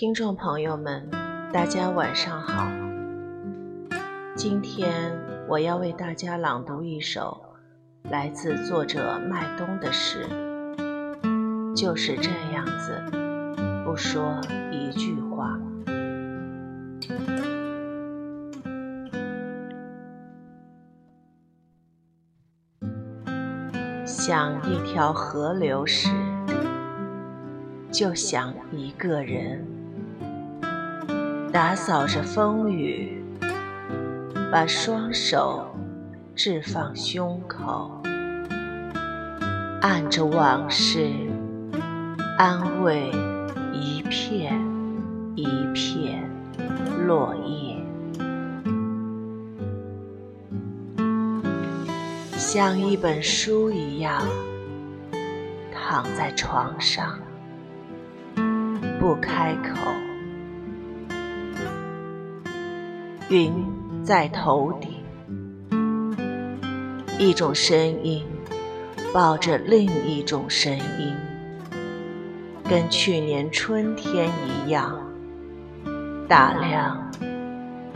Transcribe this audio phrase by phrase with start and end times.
[0.00, 1.10] 听众朋友们，
[1.52, 2.68] 大家晚上好。
[4.36, 5.12] 今天
[5.48, 7.36] 我要为大家朗读一首
[8.04, 10.24] 来自作者麦冬的诗，
[11.74, 13.02] 就是这样子，
[13.84, 14.40] 不说
[14.70, 15.58] 一句话，
[24.06, 26.08] 想一条河流时，
[27.90, 29.76] 就想一个人。
[31.50, 33.24] 打扫着风雨，
[34.52, 35.74] 把双手
[36.34, 37.90] 置放胸口，
[39.80, 41.08] 按着往事，
[42.36, 43.10] 安慰
[43.72, 44.60] 一片
[45.34, 46.22] 一片
[47.06, 47.82] 落叶，
[52.36, 54.22] 像一本书一样
[55.72, 57.18] 躺在床上，
[59.00, 60.07] 不开口。
[63.30, 63.52] 云
[64.02, 64.90] 在头顶，
[67.18, 68.24] 一种声音
[69.12, 71.14] 抱着另一种声音，
[72.64, 74.98] 跟去年春天一样，
[76.26, 77.10] 打量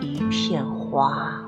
[0.00, 1.42] 一片花，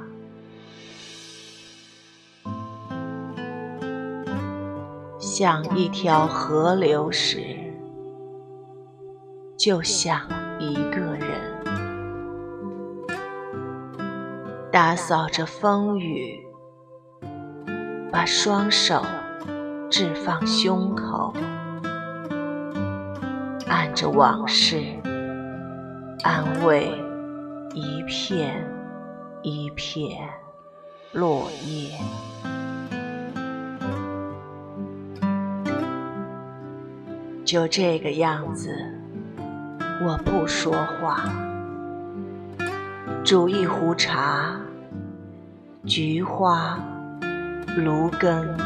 [5.19, 7.45] 像一条河流时，
[9.59, 10.23] 就像
[10.59, 11.24] 一个人。
[14.75, 16.45] 打扫着风雨，
[18.11, 19.07] 把双手
[19.89, 21.33] 置放胸口，
[23.69, 24.83] 按着往事，
[26.25, 26.91] 安慰
[27.73, 28.69] 一片
[29.43, 30.29] 一片
[31.13, 31.97] 落叶，
[37.45, 38.77] 就这个样子，
[40.05, 41.27] 我不说话。
[43.23, 44.61] 煮一壶茶，
[45.87, 46.79] 菊花、
[47.77, 48.57] 芦根、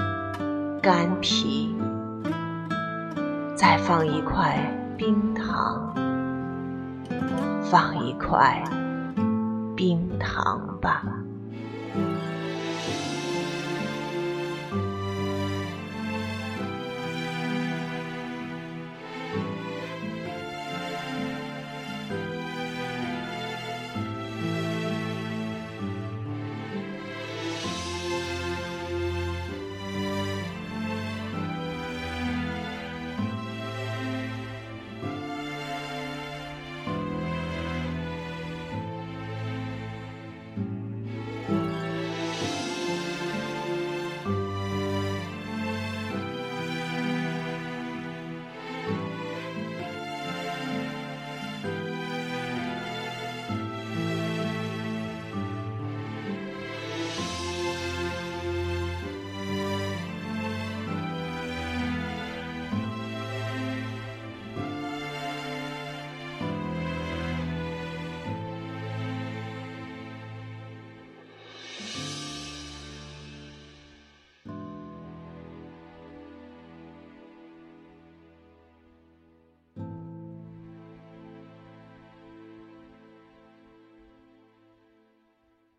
[0.80, 1.74] 干皮，
[3.56, 4.56] 再放一块
[4.96, 5.92] 冰糖，
[7.64, 8.62] 放一块
[9.74, 11.02] 冰糖吧。